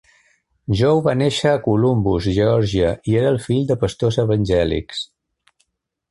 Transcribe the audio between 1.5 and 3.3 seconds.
a Columbus, Geòrgia i